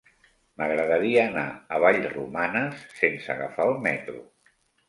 M'agradaria 0.61 1.25
anar 1.31 1.43
a 1.53 1.79
Vallromanes 1.85 2.83
sense 3.03 3.33
agafar 3.37 3.71
el 3.75 3.79
metro. 3.89 4.19